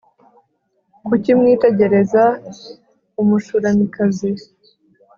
[1.05, 2.23] kuki mwitegereza
[3.21, 4.31] umushulamikazi